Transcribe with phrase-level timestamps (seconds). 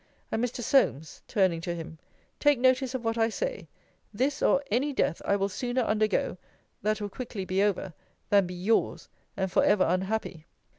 [0.31, 0.63] And, Mr.
[0.63, 1.99] Solmes, turning to him,
[2.39, 3.67] take notice of what I say:
[4.11, 6.39] This or any death, I will sooner undergo
[6.81, 7.93] [that will quickly be over]
[8.31, 10.47] than be yours, and for ever unhappy!